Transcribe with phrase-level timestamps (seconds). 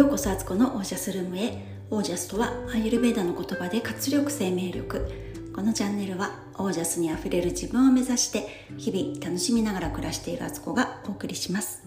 [0.00, 1.62] ようこそアツコのオージャスルームへ。
[1.90, 5.06] オージャスとはアーユルベーダの言葉で活力生命力。
[5.54, 11.82] このチャンネルはオージャスにあふれる自分を目指して日々楽しみながら暮らしているアツコがお送りします。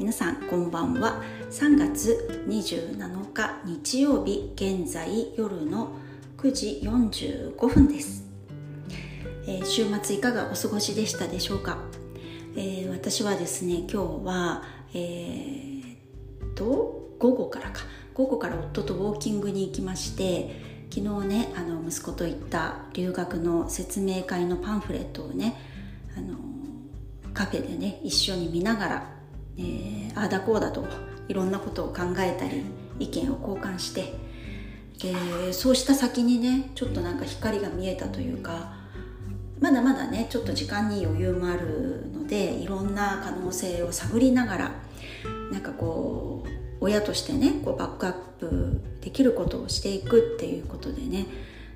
[0.00, 1.22] 皆さんこんばんは。
[1.52, 5.92] 3月27日日曜日現在夜の
[6.38, 8.24] 9時45分です、
[9.46, 11.78] えー、週末いかがお過ごしでしたでしょうか、
[12.56, 17.82] えー、私はですね今日はえー、と午後からか。
[18.18, 20.60] 午後から夫とウォーキングに行きまして
[20.92, 25.54] 昨日ねあの息子と行った留学の説明会のパンフレットをね
[26.16, 26.36] あの
[27.32, 29.10] カフェでね一緒に見ながら、
[29.56, 30.84] えー、ああだこうだと
[31.28, 32.64] いろんなことを考えたり
[32.98, 34.14] 意見を交換して、
[35.04, 38.72] えー、そうした先にねちょっとなんか光が見えたというか
[39.60, 44.72] まだまだねちょっと時間に余裕もあるのでいろんな可能性を探りながら
[45.52, 51.26] なんかこう親としてねこうバックアップできることをしていくっていうことでね。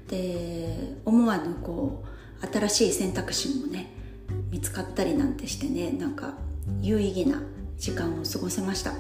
[0.08, 2.05] で思わぬこ
[2.42, 3.91] う新しい選択肢もね
[4.50, 6.34] 見つかったりなんてしてねなんか
[6.80, 7.41] 有意義な
[7.78, 8.92] 時間を過ごせました。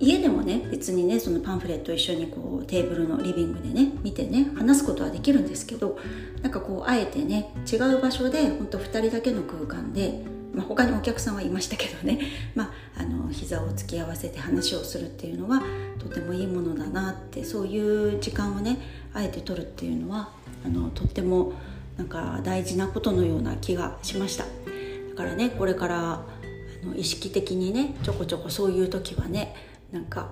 [0.00, 5.98] 家でもね別にねそのパンフレット一緒にこうテーブルのリビングでね見てね話すことはできるんですけど
[6.42, 12.18] なんかこうあえてね違う場所でほんと2人だけの空間で、まあ、他にお客さんはいましたけどね、
[12.54, 12.70] まあ、
[13.32, 15.62] 膝を突き合わせて話をするっていうのは
[15.98, 18.78] とてもいいものだなってそういう時間をね
[19.12, 20.30] あえて取るっていうのは
[20.64, 21.52] あのとっても
[21.96, 24.44] なんか大事なことのような気がしました。
[24.44, 29.54] だからねこれからあの意識的にねちょこちょこそういう時はね
[29.92, 30.30] なんか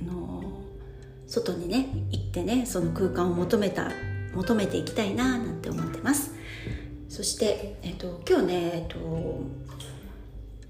[0.00, 0.42] あの
[1.26, 3.90] 外にね行ってねその空間を求めた
[4.34, 6.34] 求めていきたいななんて思ってます。
[7.08, 8.98] そして、えっと、今日ね、えっと、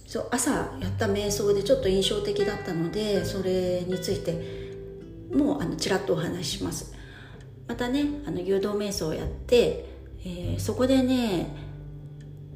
[0.06, 4.66] そう朝やった瞑想でちょっと印象的だったのでそれについて
[5.34, 6.94] もうあのちらっとお話しします。
[7.66, 9.84] またねあの誘導瞑想をやって、
[10.24, 11.48] えー、そこでね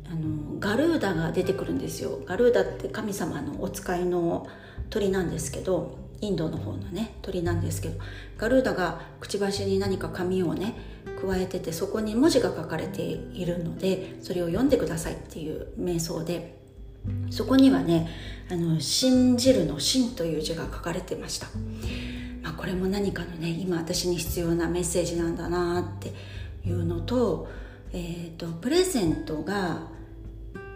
[0.09, 2.21] あのガルーダが出てくるんですよ。
[2.25, 4.47] ガルーダって神様のお使いの
[4.89, 7.99] 鳥なんですけどインドの方のね鳥なんですけど
[8.39, 10.75] ガルーダがくちばしに何か紙をね
[11.21, 16.60] 加えててそこに文字が書かれているのでそれを読んでくださいっていう瞑想で
[17.31, 18.09] そこにはね
[18.51, 21.47] 「あの信じる」の「信」という字が書かれてました、
[22.43, 26.13] まあ、これも何かのね今私に必要なメッセージなんだなって
[26.69, 27.49] いうのと,、
[27.93, 29.89] えーとプレゼントが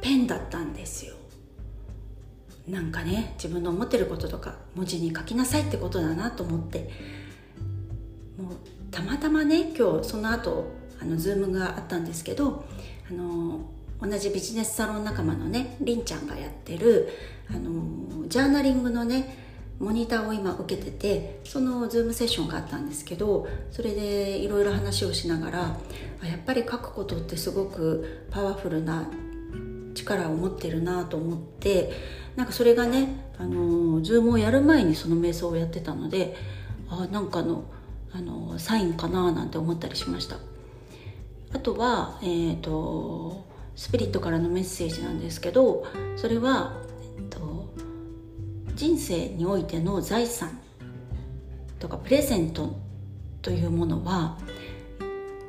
[0.01, 1.15] ペンだったんですよ。
[2.69, 6.91] なんかね自分の思ってることとか文字に書きなさいってことだなと思って。
[8.39, 8.55] もう
[8.91, 12.65] たまたまね今日その後あのズームがあったんですけど
[13.11, 13.61] あの
[14.01, 17.09] 同じビジネスサロン仲間のねりんちゃんがやってる
[17.51, 19.43] あのジャーナリングのね
[19.79, 25.59] モニターを今受けててそのズームセッションがあったんですけどそれでいろいろ話をしながら
[26.29, 29.09] やっぱり書くことってすごくパワフルな
[29.95, 31.93] 力を持ってるなと思って
[32.37, 36.37] なんかそれがねあのズームをやる前にその瞑想をやってたので
[36.89, 37.65] あなんかの
[38.13, 40.37] あのサインかななんて思ったりしました。
[41.53, 43.45] あとは、えーと、
[43.77, 45.85] スピリットからのメッセージなんですけど
[46.17, 46.75] それは、
[47.19, 47.69] えーと、
[48.75, 50.61] 人生においての財産
[51.79, 52.77] とかプレゼント
[53.43, 54.39] というものは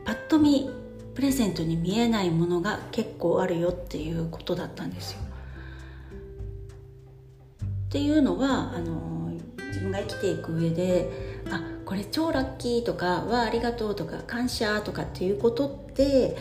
[0.04, 0.70] パッと見
[1.14, 5.20] プレゼントに見えないものが結構あるよっていうことだったんですよ。
[7.86, 9.32] っていうのはあの
[9.70, 11.10] 自分が生きていく上で
[11.50, 16.36] あこれ超ラッキーとかはありがとうとか感謝とかっていうことって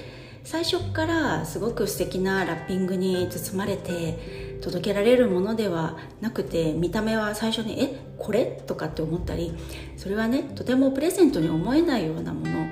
[0.44, 9.54] 最初からすごく素敵なラッピングに包まれて届けられるものではなくて見た目は最初に「えこれ?」とかって思ったり
[9.96, 12.66] それはねとてもプレゼントに思えないようなもの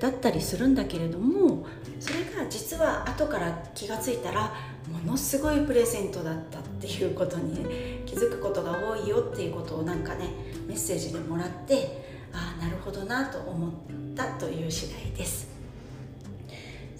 [0.00, 1.66] だったりするんだけれども
[1.98, 4.52] それが実は後から気が付いたら
[4.88, 10.30] ものすごいプレゼントだったっていうことに、ね、気づくことが多いよっていうことをなんかね
[10.66, 12.02] メッセージでもらって
[12.32, 13.70] ああなるほどなと思っ
[14.16, 15.49] たという次第です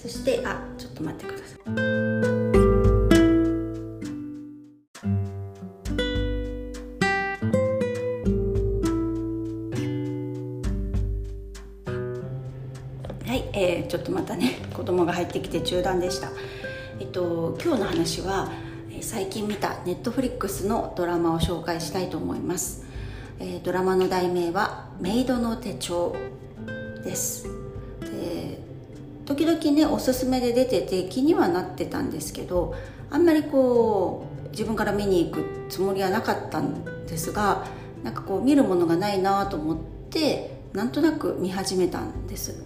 [0.00, 1.60] そしてあちょっと待ってください。
[13.28, 16.30] はい、えちょっとまたね子供が入ってきて中断でした、
[16.98, 18.50] えっと、今日の話は
[19.02, 22.86] 最近見たネットフリックスのドラマを紹介したいと思います、
[23.38, 26.16] えー、ドラマの題名は「メイドの手帳」
[27.04, 27.59] です。
[29.30, 32.74] 時々ねおすすめで出てて気にはなってたんですけど
[33.10, 37.64] あんまりこう自分から見に行くつもりはなかったんですが
[38.02, 39.78] なんかこう見るものがないなと思っ
[40.10, 42.64] てなんとなく見始めたんです。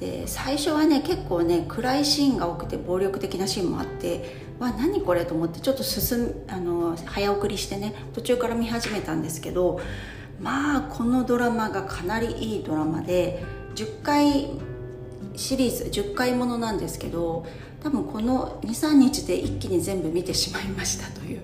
[0.00, 9.80] で最初はね結構ね暗いシーンが多くて暴力的なシーンもあってわ何これと思ってちょっと進あの早送りしてね途中から見始めたんですけど
[10.40, 13.42] まあこのドラマがかなりいいドラマで
[13.74, 14.50] 10回
[15.36, 17.46] シリーズ10回ものなんですけど
[17.82, 21.42] 多分この23日で一気に全部見てしまいましたという。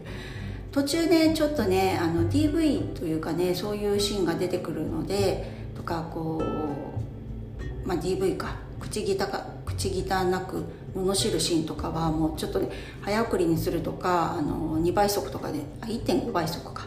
[0.73, 10.65] 途中でちょっとねあの DV というかねそういうシーンが出てくるのでとかこう、まあ、DV か口汚か口汚なく
[10.97, 12.71] 罵るシーンとかはもうちょっとね
[13.03, 16.87] 早送りにするとかあの2倍速とかであ1.5倍速か。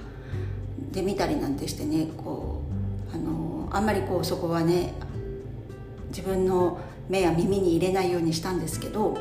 [0.92, 2.62] で見たりなんてしてねこ
[3.12, 4.94] うあのあんまりこうそこはね
[6.10, 6.80] 自分の
[7.10, 9.18] 目や耳に入れないようにしたんですけど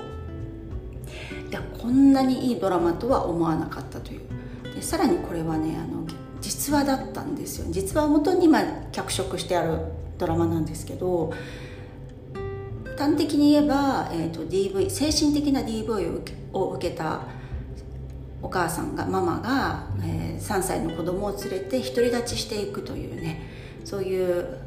[1.50, 4.20] いやこんなにいいドラマとは思わなかったという。
[4.74, 6.04] でさらにこれはねあの
[6.40, 7.66] 実話だったんですよ。
[7.70, 9.78] 実話をもとに今脚色してある
[10.18, 11.32] ドラマなんですけど
[12.98, 17.22] 端的に言えば、えーと、DV 精神的な DV を受けを受けた
[18.40, 23.42] お母さんがママが、えー、3歳の子供を連れて独り立ちしていくというね
[23.84, 24.58] そういう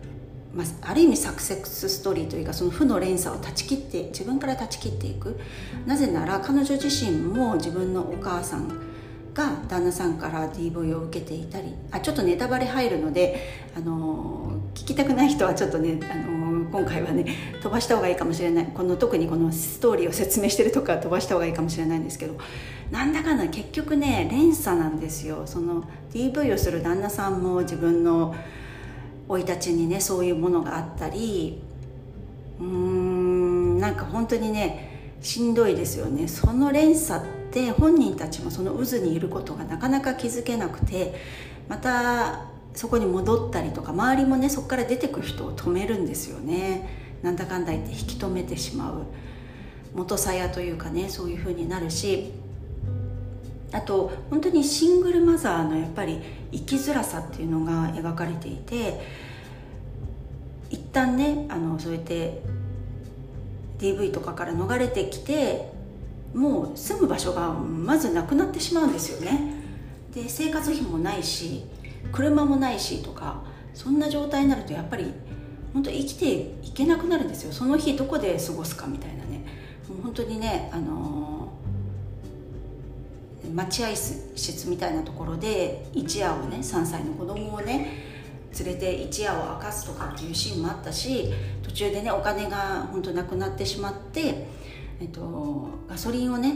[0.53, 5.39] まあ、ある意味サクセスストーリーというかその負の連鎖を断ち切って自分から断ち切っていく。
[5.85, 8.67] なぜなら彼女自身も自分のお母さん
[9.33, 16.37] が旦那さんから DV を受けていたりあちょっとネタバレ入るので、あの、聞きたくない人はちょっとね、あの、
[16.69, 17.25] 今回はね
[17.61, 18.65] 飛ばした方がいいかもしれない。
[18.65, 22.37] この特にこのストーリーを説明してるとか飛ばした方がいいかもしれないんですけど
[22.91, 25.43] なんだかんだ結局ね連鎖なんですよ。
[25.45, 28.35] その DV をする旦那さんも自分の
[29.27, 31.61] 生い立ちにねそういうものがあったり
[32.59, 36.27] うーんなんか本当にねしんどいですよね。
[36.27, 41.15] その連鎖って本人たちもその渦にいることがなかなか気づけなくて
[41.67, 47.07] またそこに戻ったりとか周りもねそこから出てく人を止めるんですよね。
[47.23, 49.03] なんだかんだ言って引き止めてしまう。
[49.95, 52.31] 元さやというかねそういう風になるし
[53.71, 56.21] あと本当にシングルマザーのやっぱり
[56.51, 59.01] 生きづらさっていうのが描かれていて
[60.69, 62.41] 一旦ねあのそうやって
[63.79, 65.71] DV とかから逃れてきて
[66.33, 69.55] もう住む場所がまずなくなってしまうんですよね。
[70.13, 71.63] で生活費もないし
[72.11, 73.43] 車もないしとか
[73.73, 75.13] そんな状態になるとやっぱり
[75.73, 76.33] 本当生きて
[76.63, 77.51] いけなくなるんですよ。
[77.51, 79.45] その日どこで過ごすかみたいなね。
[79.87, 81.26] もう本当にねあの
[83.53, 88.05] 待合室みたいなところで一夜をね3歳の子供をね
[88.57, 91.31] 連れて一夜を明かすとかっていうシーンもあったし
[91.63, 94.47] 途中でねお金が本当なくなってしまって、
[94.99, 96.55] えっと、ガソリンをね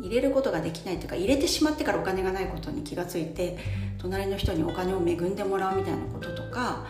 [0.00, 3.58] 入れることができないというか入れてしまってからお金がないことに気が付いて
[3.98, 6.86] 隣の人にお金を恵んでもらうみたいなこととか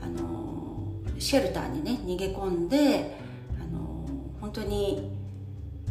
[0.00, 3.16] あのシェルターにね逃げ込んで
[3.60, 4.06] あの
[4.40, 5.21] 本当に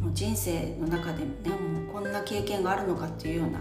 [0.02, 3.60] もう人生の中でねもうこんな経験があるのかっていうような、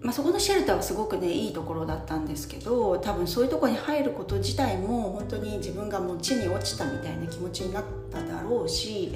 [0.00, 9.14] まあ、そこのシェルターはすごくねいいところだったんですけど多分そういうとこに入ること自体も本当に自分がもう地に落ちたみたいな気持ちになっただろうし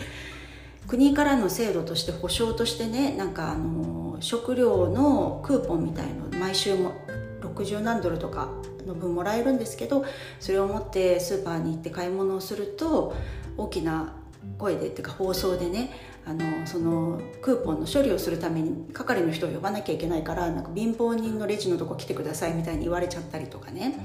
[0.87, 6.95] 国からの制度として保証としてねなんかあの食料のクーポンみたいの毎週も
[7.43, 8.49] 60何ドルとか
[8.87, 10.05] の分もらえるんですけど
[10.41, 13.15] それを持ってスーパーに行って買い物をすると
[13.57, 14.15] 大きな
[14.57, 15.91] 声でっていうか放送でね
[16.25, 23.99] あのそのクーポンの処理をするために係の人を呼ばなきゃいけないからなんか貧乏人のレジのとこ来てくださいみたいに言われちゃったりとかね。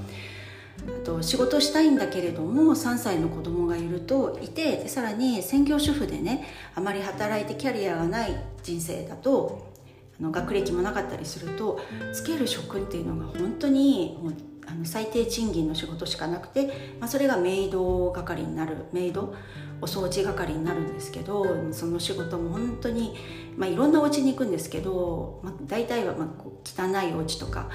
[0.88, 6.46] あと仕事したいんだけれども3歳の子供がいるといてでさらに専業主婦でね
[6.76, 9.72] あまり働いてキャリアがない人生だと
[10.20, 11.80] あの学歴もなかったりすると
[12.12, 14.34] つける職っていうのが本当にもう
[14.66, 16.68] あの最低賃金の仕事しかなくて、
[17.00, 19.36] まあ、それがメイド係になるメイド
[19.82, 23.16] お掃除係になるんですけどその仕事も本当に、
[23.58, 27.70] まあ、いろんなお家に行くんですけど、まあ、大体はまあ汚いお家とか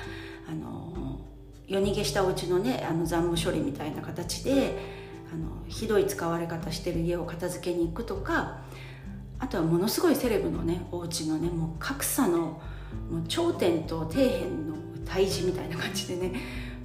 [0.48, 1.20] あの
[1.66, 4.78] 夜逃げしたお家のねあの残務処理みたいな形で
[5.30, 8.60] あのひどい使われ方してる家を片付けに行くとか
[9.38, 12.60] あとはものすごいセレブのねお家のねもう格差の
[13.10, 16.32] もう頂点と底辺の対峙みたいな感じでね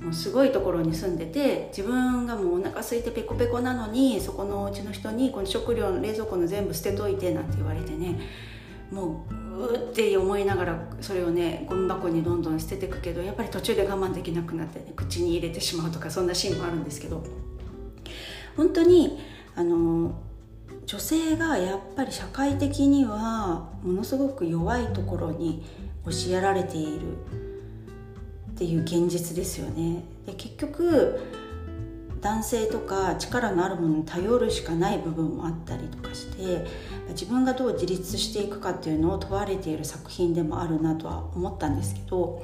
[0.03, 8.19] もうすごいところに住んでて自分がもうお腹空いてペコペコなのにそこのお家の人にこの食料の冷蔵庫の全部捨てといてなんて言われてね
[8.91, 17.23] もううーって思いながらそれをねゴミ箱にどんどん捨ててくけどやっぱり途中で我慢できなくなって、ね、口に入れてしまうとかそんなシーンもあるんですけど。
[18.55, 19.19] 本当に
[19.55, 20.15] あの
[20.85, 25.65] 女性がやっぱり社会的にはものすごく弱いところに
[26.05, 27.42] 押しやられている。
[28.53, 30.03] っていう現実ですよね。
[30.25, 31.19] で結局
[32.21, 36.65] 男性とか力のあるものに頼るしかない部分もあったりとかして
[37.09, 42.41] 自分がどう自立していくかっていうのを問われている作品でもあるなとは思ったんですけど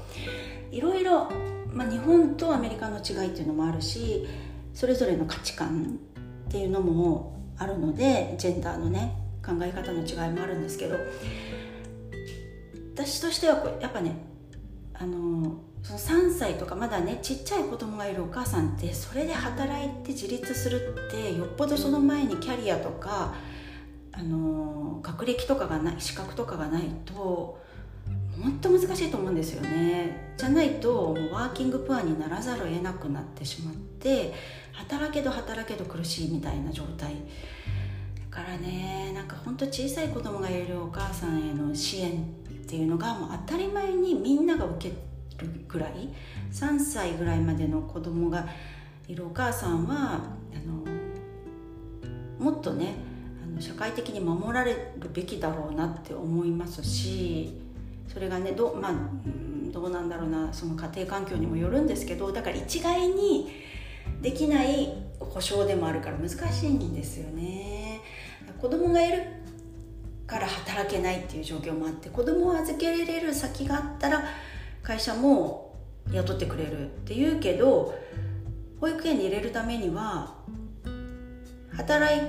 [0.69, 1.29] いろいろ、
[1.71, 4.27] まあ、日本とアメリカの違いっていうのもあるし
[4.73, 5.97] それぞれの価値観
[6.49, 10.97] っていうのもあるのでジェンダーのね考え方の違いもあるんですけど
[12.95, 14.17] 私としてはやっぱね
[14.93, 23.33] あのその3歳とかまだねちっちゃい子供がいるお母さんってそれで働いて自立するってよっぽどその前にキャリアとか
[24.11, 27.59] あの学歴とかがない資格とかがないと
[28.41, 30.33] 本当難しいと思うんですよね。
[30.37, 34.33] じゃないともうワーキングプアにならざるを得なくなってしまって
[34.71, 37.15] 働けど働けど苦しいみたいな状態。
[38.31, 42.15] だからねなんか本当小さい子供がいるお母さんへの支援っ
[42.67, 45.08] ていうのがもう当たり前にみんなが受ける
[45.67, 46.09] ぐらい
[46.51, 48.47] 3歳ぐらいまでの子供が
[49.07, 50.21] いるお母さんは
[50.53, 52.95] あのもっとね
[53.43, 57.59] あの社会的に守られるべきだろうなって思いますし
[58.07, 58.93] それがねど,、まあ、
[59.71, 63.51] どうなんだろうなその家庭環境にもよるんですけどだから一概に
[64.21, 68.01] できない保証でもあるから難しいんですよね。
[68.59, 69.23] 子供がいる
[70.27, 74.23] から働けないっていう状況もあって子供を預けられる先があったら
[74.83, 75.75] 会社も
[76.11, 77.93] 雇ってくれるっていうけど
[78.79, 80.35] 保育園に入れるためには
[81.75, 82.21] 働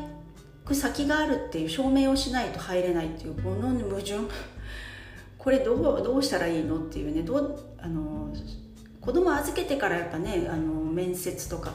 [0.64, 4.14] く先があるっていう証明をしないと入れないっていうこの矛盾。
[5.38, 8.30] これどうどうしたらいいのっていうねどうあの
[9.00, 11.72] 子供預けてからやっぱねあの面接とか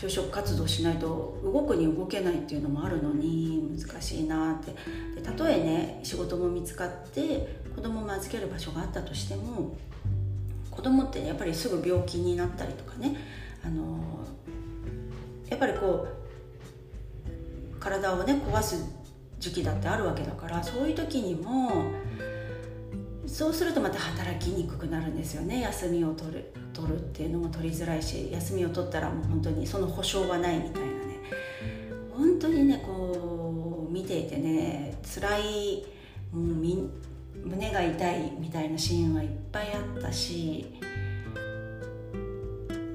[0.00, 4.72] 就職活動しないと動くに動けないっていうのもあるのに難しいなって。
[5.16, 9.76] でたとえね仕事も見つかって子供も預ける場所があったとしても
[10.70, 13.16] 子供って、やっぱりすぐ病気になったりとかね
[13.64, 13.98] あの
[15.48, 18.84] やっぱりこう体をね壊す
[19.40, 21.90] 時期だってあるわけだからそういう時にも
[23.28, 31.20] そうするとまた働きにくくなるんですよね休みを取る取るっていうのも取りづらいし休みを取ったらもう本当にその保証はないみたいなね
[32.16, 35.86] 本当にねこう見ていてね辛い
[36.32, 36.90] もうみ
[37.44, 40.74] 胸が痛いみたいなシーンはいっぱいあったし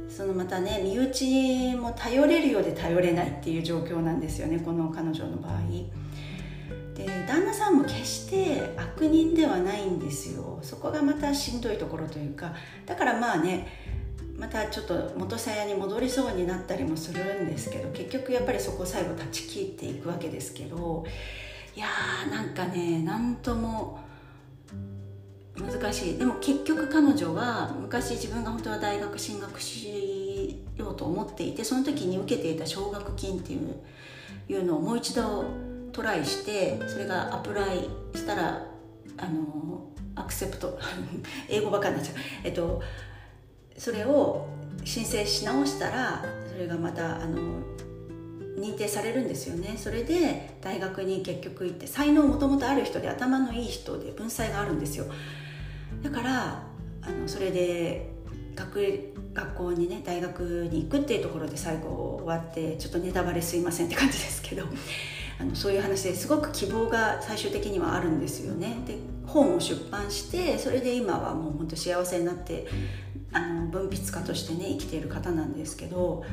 [0.10, 6.03] そのまたね身内も頼れるようで頼れないっていう状況なんですよねこの彼女の場合。
[7.06, 10.60] で旦那さんも決して悪人ではないんですよ。
[10.62, 12.54] そこがまたしんどいところというか。
[12.86, 13.68] だからまあね
[14.38, 21.06] またちょっと元さやに戻りそうになったりもするんですけど結局やっぱりそこを最後断ち切っていくわけですけど。
[21.76, 24.00] いやーなんかね何とも
[25.58, 26.18] 難しい。
[26.20, 33.76] でも結局彼女は昔自分が本当は大学進学しようと思っていてその時に受けていた奨学金っていう
[34.48, 35.46] いうのをもう一度
[35.94, 38.66] トライしてそれがアプライしたら
[39.18, 40.78] あのアクセプト
[41.48, 42.16] 英語ばかになっちゃう。
[42.44, 42.82] えっと
[43.78, 44.48] それを
[44.84, 47.62] 申請し直したらそれがまたあの
[48.58, 49.76] 認定されるんですよね。
[49.78, 55.06] それで大学に結局行って才能もともとある人で頭のいい人で文才があるんですよ。
[56.02, 56.64] だから
[57.02, 58.10] あのそれで
[58.56, 64.64] 学学校にね大学に行くっていうところで最後終わってちょっとネタバレすいませんって感じですけど。
[65.40, 68.78] あのそういう話ですごく希望が最終的にはあるんですよね。
[68.86, 72.68] で本を出版してそれで今はもう本当幸せになって
[73.32, 76.24] あの文筆家としてね生きている方なんですけど、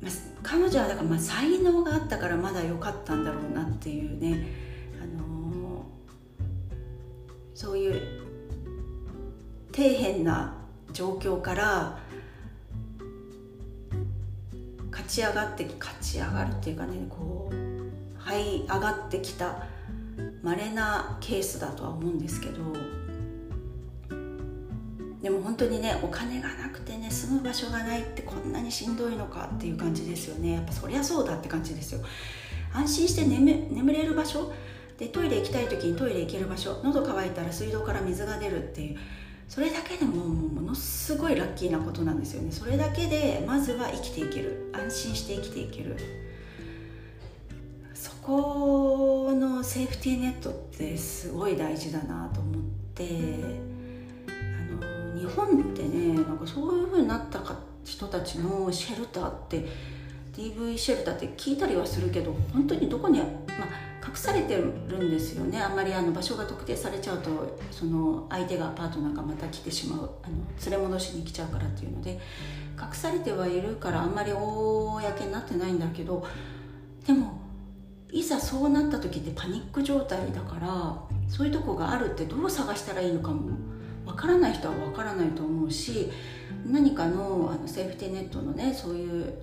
[0.00, 0.12] まあ、
[0.42, 4.46] 彼女はだからまあ才能があったからまだ良かったんだろうなっていうね、
[5.02, 6.78] あのー、
[7.54, 8.24] そういう
[9.74, 10.54] 底辺な
[10.92, 11.98] 状況から
[14.94, 17.54] 勝ち上がって勝ち上がるっていうかねこう
[18.22, 19.66] 這い上がってきた
[20.42, 22.62] 稀なケースだとは思うんですけど
[25.20, 30.52] でも本当にねお金がなくてね住む場所がないってこんなにしんどいのかっていう感じですよね。
[30.52, 32.00] やっぱそりゃそうだって感じですよ。
[32.74, 34.52] 安心して眠眠れる場所
[34.98, 38.98] でトイレ行きたい時にトイレ行ける場所喉乾いたら水道から水が出るっていう
[39.48, 42.50] それだけでもものすごいラッキーなことなんですよね。
[42.50, 44.70] それだけでまずは生きていける。
[44.72, 45.96] 安心して生きていける。
[47.94, 52.62] そこのセーフティーネットってすごい大事だなと思っ
[52.94, 53.04] て
[54.28, 57.40] あの日本ってねなんかそういうふうになった
[57.84, 59.64] 人たちのシェルターって
[60.34, 63.28] DV シェルターって聞いたりはするけど本当にどこに、まあ、
[64.06, 65.60] 隠されてるんですよね。
[65.60, 70.10] あんまりあの場所が特定されちゃうとその相手がパートナーがまた来てしまう。
[70.22, 70.34] あの
[70.70, 72.20] 連れ戻しに来ちゃうからっていうので
[72.80, 76.26] 隠されてはいるからあんまり公になってないんだけど
[77.06, 77.40] でも
[78.10, 80.96] いざそうなった時ってパニック状態だから
[81.28, 83.50] そういうとこがあるってどう探したらいいのかも
[84.06, 86.10] わからない人はわからないと思うし
[86.66, 89.34] 何かのあのセーフティーネットのねそういう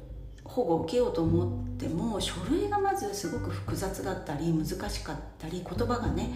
[0.55, 6.29] 保護を受けようと思っても書類がまずすごく複雑だったり難しかったり言葉がね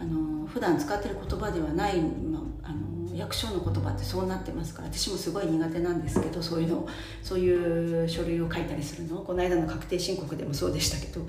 [0.00, 6.88] あの普段使ってる言葉ではない、まあ、の役所の言葉ってそうなってますから私もすごい苦手なんですけどそういうの
[7.22, 11.26] そういう書類を書いたりするのこの間の確定申告でもそうでしたけど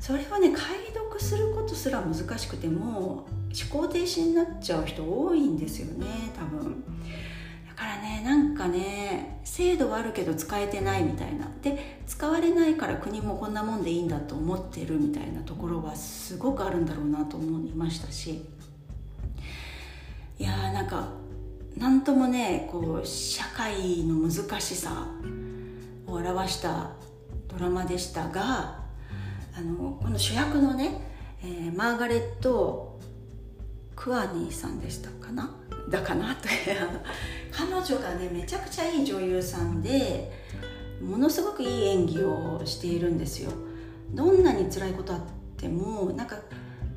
[0.00, 0.62] それをね解
[0.92, 3.26] 読することすら難しくても思
[3.70, 6.84] 考停止になっちゃう人多いんですよね多分。
[7.76, 11.48] だからねなんかね制度はあるけど使えてないみたいな。
[11.60, 18.44] で使われないから国もこんなもんでいいんだと思ってるみたいなところはすごくあるんだろうなと思いましたし。
[20.38, 21.08] いやーなんか
[21.76, 25.08] なんともねこう社会の難しさ
[26.06, 26.90] を表した
[27.48, 28.80] ドラマでしたが
[29.56, 31.00] あのこの主役のね、
[31.42, 32.98] えー、マーガレット・
[33.94, 35.54] クワニーさんでしたかな？
[35.88, 36.48] だかなと。
[37.50, 40.32] 彼女がねめちゃくちゃいい女優さんで
[41.00, 43.52] ものすごくいい演技をしているんですよ。
[44.10, 45.20] どんなに辛いことあっ
[45.56, 46.36] てもなんか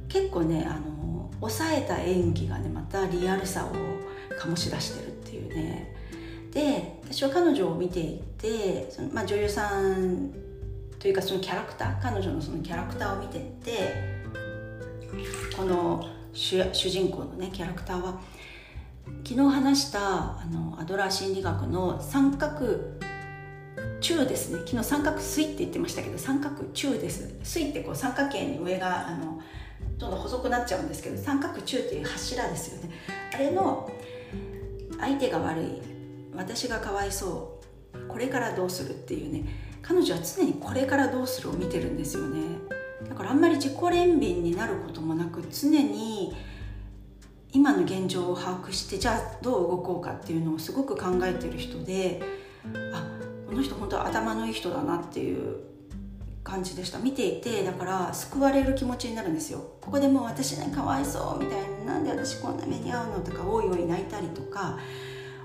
[0.08, 3.72] 結構ねあの抑えた演技がねまたリアルさを
[4.39, 5.96] 醸し出してるっていうね。
[6.51, 10.34] で私は彼女を見ていてその、まあ、女優さん
[10.98, 14.17] というかそのキャラクター彼女のそのキャラクターを見てて
[15.56, 16.03] この
[16.34, 18.20] 主主人公のねキャラクターは
[19.27, 20.00] 昨日話した
[20.39, 22.96] あのアドラー心理学の三角
[24.00, 24.60] 中ですね。
[24.65, 27.38] 昨日三角錐って言ってましたけど三角中です。
[27.43, 29.41] 錐ってこう三角形に上があの
[29.98, 32.95] どんどん細くなっちゃうんですけど三角中っていう柱ですよね。
[33.34, 33.91] あれの
[34.97, 35.82] 相手が悪い
[36.34, 37.60] 私がかわいそ
[37.93, 39.43] うこれからどうするっていうね。
[39.82, 42.43] 彼女は常にこれからどうするを見てるんですよね。
[43.10, 46.34] だからあんまり自己憐憫になることもなく常に
[47.53, 52.21] 今の現状を把握してじゃあどう動こうかっていうのをすごく考えてる人で
[52.93, 53.03] あ
[53.47, 55.57] この人本当は頭のいい人だなっていう
[56.43, 56.99] 感じでした。
[56.99, 59.60] 見ていてだから救われる気持ちになるんですよ。
[59.81, 64.77] ここでもう私ねかわいそうみたいななんで私こんな目に遭うのとかおいおい泣いたりとか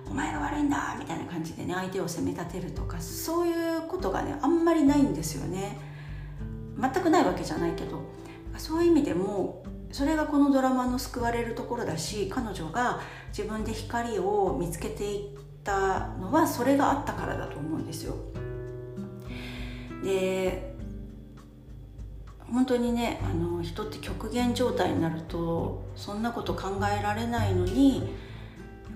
[0.08, 5.78] お前が悪いんだみたいな感じでね相手を責め立てるとかそういうことがねあんまりないんですよね。
[6.78, 8.00] 全くないわけじゃないけど。
[8.58, 18.16] そういう意味でもそれがこのドラマの救われるところだし彼女が自分で光を見つけていったのはそれがあったからだと思うんですよ。
[20.02, 20.72] で
[22.50, 28.14] 本当にねあの人って極限状態になるとそんなこと考えられないのに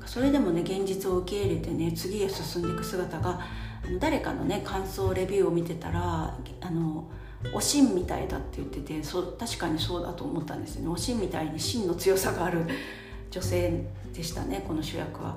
[0.04, 3.40] それでもね現実を受け入れてね次へ進んでいく姿が
[3.98, 7.08] 誰かのね感想レビューを見てたらあの
[7.52, 12.66] おしんみたいだって言っててそう確かにそうだと思ったんですよねおしんみたいに芯の強さがある
[13.30, 15.36] 女性でしたねこの主役は。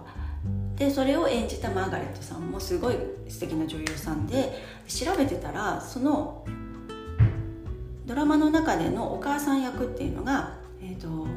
[0.75, 2.95] でそれを演じたマーガレットさんもすごい
[3.27, 6.45] 素敵な女優さんで調べてたらその
[8.05, 11.27] ドラマの中でのお母さん役っていうのがえっ、ー、と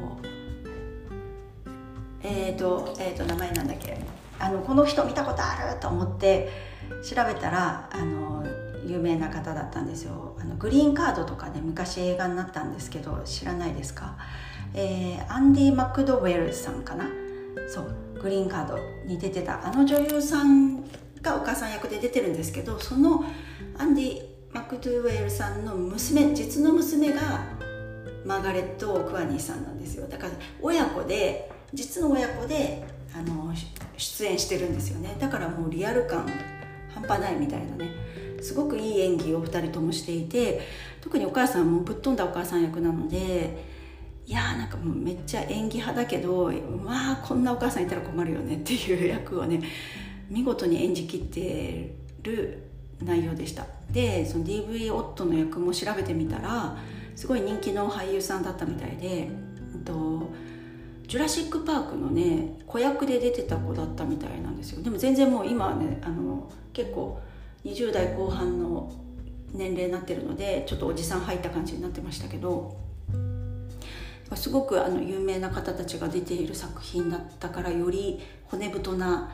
[2.23, 3.99] えっ、ー、と,、えーと名前なんだっけ
[4.39, 6.49] あのこの人見たことあると思って
[7.01, 8.22] 調べたらあの
[8.85, 10.37] 有名な方だったんですよ。
[10.39, 14.17] あのグリーンカードとかね昔映画になったんですけど知らないですか、
[14.73, 17.05] えー、アンディ・マクドウェルさんかな？
[17.67, 19.65] そうグリーンカードに出てた。
[19.65, 20.83] あの女優さん
[21.21, 23.23] がお母さん役で出てるんですけどその
[23.77, 27.21] アンディ・マクドウェルさんの娘実の娘が
[28.25, 30.07] マーガレット・クワニーさんなんですよ。
[30.07, 33.53] だから親子で実の親子であの
[33.97, 35.15] 出演してるんですよね。
[35.19, 36.27] だからもうリアル感
[36.93, 37.89] 半端ないみたいなね。
[38.43, 40.61] すごくいい演技を2人ともしていて
[41.01, 43.73] 特にお母さんもぶっ飛んだお母さん役なので
[44.25, 46.51] いやーなんかもうめっちゃ演技派だけど
[46.83, 49.61] まあこんなお母さんいたら困るよねっていう役をね
[50.29, 52.63] 見事に演じきってる
[53.01, 53.65] 内容でした。
[53.91, 56.77] でその DV 夫の役も調べてみたら
[57.15, 60.31] すごい人気の俳優さんだったみたいで、えっと、
[61.07, 64.81] ジュラシック・パークのね子役で出てた子だったみたいなんですよ。
[64.81, 67.19] でも全然もう今ねあの結構
[67.65, 68.91] 20代後半の
[69.53, 72.77] 年齢になってるのでちょっとおじさん入った感じになってましたけど
[74.35, 79.31] すごくあの有名な方たちが出ている作品だったからより骨太な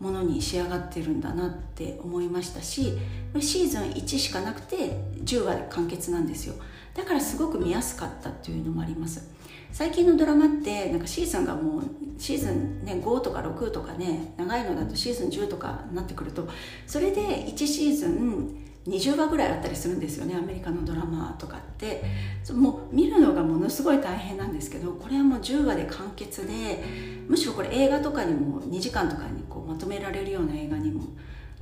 [0.00, 2.92] ものに仕上がってるんだなって思いましたし
[3.40, 6.54] シーズン1しかなくて10話で完結なんですよ。
[6.94, 9.28] だからすごく見やすかったっていうのもあります。
[9.74, 11.82] 最近のドラマってなんかシーズンがもう
[12.16, 16.48] シーズン、ね、5とか6とかね長いのだとシーズン10とかになってくると
[16.86, 18.56] それで1シーズン
[18.86, 22.04] 20話ぐらいあったりするんですよねアメリカのドラマとかって。
[22.52, 26.84] もう見るのがものすごい大変なんですけどこれはもう10話で完結で
[27.26, 31.04] むしろこれ映画とかにも2時間とかにこうまとめられるような映画にも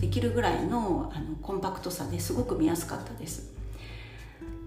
[0.01, 3.52] できるぐらいのあのコンパクトさですごく見やすかったです。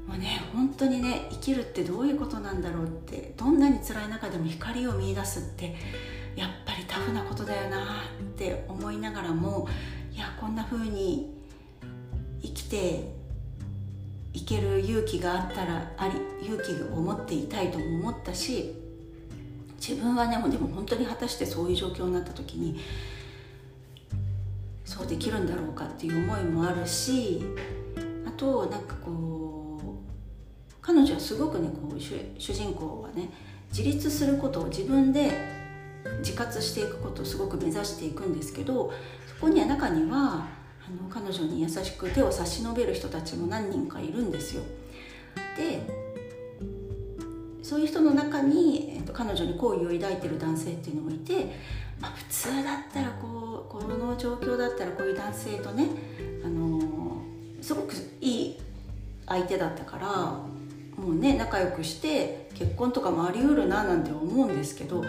[0.08, 5.76] もうね本当にね生きるってどういうことなんだろうってどんなに辛い中でも光を見いだすって
[6.36, 9.68] やっぱりタフなことだよなって思いながらも
[10.14, 11.34] いやこんな風に
[12.42, 13.14] 生きて
[14.34, 18.76] いける勇気があったらあり勇気を持っていたいとも思ったし
[19.80, 22.80] 自分はねもでも本当に果たしてそういう状況になった時に
[24.84, 27.44] そうできるんだろうかっていう思いもあるし
[28.28, 29.25] あとなんかこう
[30.86, 33.30] 彼女はすごくねこう主人公はね
[33.70, 35.32] 自立することを自分で
[36.20, 38.94] 自活していくことをすごく目指していくんですけど
[39.26, 40.46] そこには中には
[40.88, 44.62] あの彼女に優しく手を差し伸べる人たちも何人かいるんですよ。
[45.58, 46.06] で
[47.64, 51.56] そういう人の中に、えっと、彼女に好意を抱いてる男性っていうのもいて、
[52.00, 55.88] まあ、普通だったらこうこの状況だったらこういう男性とね、
[56.46, 57.24] あの
[57.60, 58.60] すごくいい
[59.26, 60.56] 相手だったから
[60.98, 65.04] もうね仲良くして結婚とかもありうるななんて思うんですけど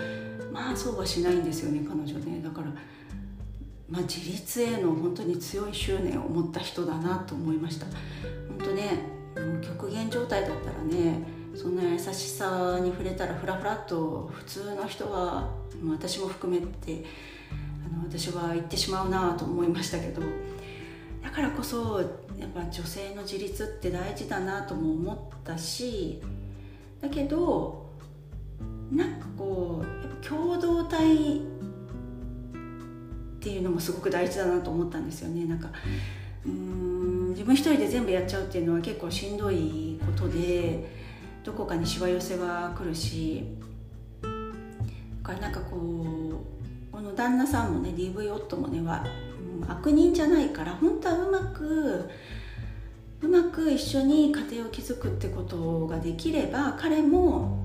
[0.53, 2.42] まあそうはしないんですよね彼女ね。
[2.42, 2.68] だから
[3.88, 7.87] まあ、自立への本当に強い執念を持った人だなと思いました。
[7.87, 8.99] 本当ね
[9.62, 11.22] 極限状態だったらね
[11.55, 15.51] そんな優しさに触れたらフラフラっと普通の人は
[15.88, 17.05] 私も含めて
[17.85, 20.20] あの私は言ってしまうなと思いましたけど
[21.22, 22.03] だからこそ
[22.38, 26.20] やっぱ女性の自立って大事だなとも思ったし
[27.01, 27.87] だけど
[28.90, 31.40] なんかこう共同体っ
[33.40, 35.44] ていうのもすごく大事だなと思ったんですよね。
[35.44, 35.70] なんか
[36.44, 40.87] うん自分一人で全部やっちゃうっていうのは結構しんどいことで
[41.44, 43.44] どこかにしわ寄せは来るし
[44.22, 44.29] だ
[45.22, 49.05] からなんかこうこの旦那さんもね DV 夫もねは、
[49.69, 52.11] 悪人じゃないから本当はうまく
[53.23, 57.59] うまく一緒に家庭を築くってことができれば彼も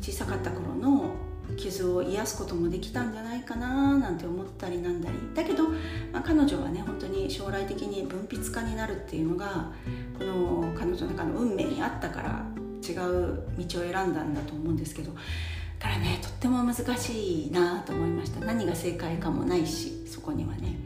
[0.00, 1.10] 小さかった頃の
[1.56, 5.68] 傷を癒すこともできたんじゃないかななんて思ったりなんだりだけど、
[6.12, 9.72] まあ、彼女はね本当に将来的に文筆家になるっていうのが
[10.18, 12.46] この彼女の中の運命にあったから
[12.88, 18.40] 違う道を選んだんだと思うんですけどだからねとっても難しいなと思いました。
[18.44, 20.76] 何が正解かもないしそこにはね。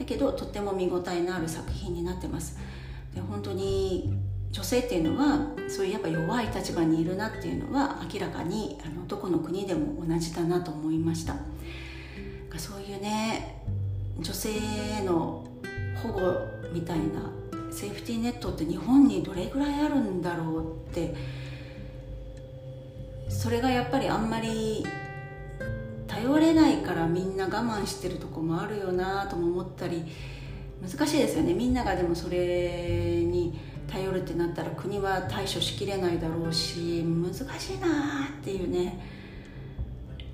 [0.00, 2.58] だけどとっても見応えのある作品になってます。
[3.14, 4.14] で本当に
[4.50, 11.36] 女性っていうのはそういうやっぱ弱い立場にいるなっていうのは明らかにあのどこの国でも同じだなと思いました。
[12.56, 13.62] そういうね
[14.18, 15.44] 女性への
[16.02, 16.20] 保護
[16.72, 17.30] みたいな
[17.70, 21.14] セーフティーネットって日本にどれぐらいあるんだろうって
[23.28, 24.84] それがやっぱりあんまり
[26.22, 30.04] 頼れないからみんな我慢してるとこもあるよなとも思ったり
[30.82, 31.54] 難しいですよね。
[31.54, 38.98] みんながでもそれに頼るってなったら国は対処しきれないだろうし難しいなっていうね。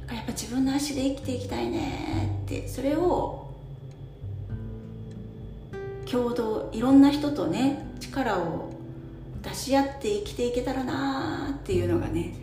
[0.02, 2.66] だからやっぱ自分の足で生きていきたいねって。
[2.68, 3.46] それを
[6.10, 8.70] 共同いろんな人とね力を
[9.42, 12.34] 出し合って生きていけたらなっていうのがね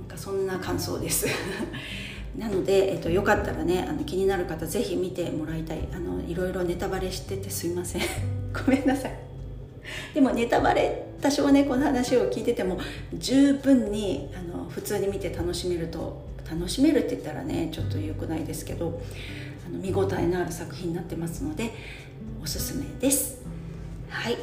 [0.00, 1.26] なんかそんな感想です。
[2.36, 5.86] なので、えっと、よかったらねあの気になる方ぜひ見てもらいたい。
[5.94, 8.02] あのいろいろネタバレしててすいません。
[8.52, 9.12] ごめんなさい。
[10.14, 12.78] でもネタバレ多少ねこの話を聞いてても
[13.14, 19.00] 十分にあの普通に見て楽しめると楽しめるって言ったらねちょっと良くないですけど
[19.66, 21.72] あの見応えのある作品になってますので
[22.42, 23.42] おすすめです。
[24.08, 24.36] はい。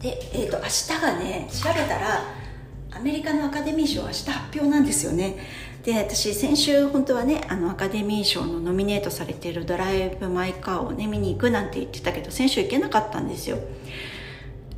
[0.00, 2.20] でえっ、ー、と明日がね調べたら
[2.92, 5.36] アメリカのアカデミー賞明日発表なんですよね。
[5.86, 13.58] で私先週本当はねあのアカデミー賞のノミネートされている「ドライブ・マイ・カー」をね見に行くなんて言ってたけど先週行けなかったんですよ。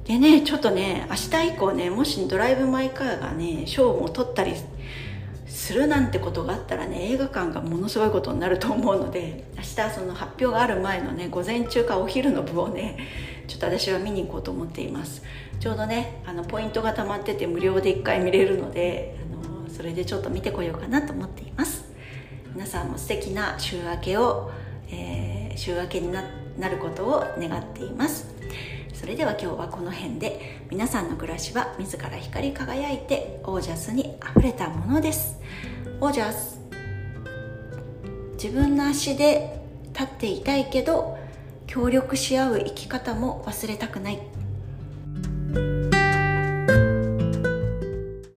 [0.04, 4.52] でねちょっとね明日以降ねもしドライブ・マイ・カーがね賞も取ったり
[5.46, 12.98] するなんてことがあったらね映画館がものすごいことになると思うので明日その発表がある前のね午前中かお昼の部をね
[13.46, 15.22] ちょっと私は見に行こうと思っています。
[15.58, 19.16] ちょうどねあのポイントが溜まってて無料で1回見れるので
[19.78, 21.84] それでちょっと見てこようかなと思っています。
[22.52, 24.50] 皆さんも素敵な週明けを
[24.90, 26.22] えー、週明けにな
[26.68, 28.26] ることを願っています。
[28.92, 35.38] それでは今日はこの辺で皆さんの暮らしは自ら光り輝いてオージャスにあふれたものです。
[36.00, 36.60] オージャス
[38.42, 39.60] 自分の足で
[39.92, 41.18] 立っていたいけど
[41.66, 44.18] 協力し合う生き方も忘れたくない。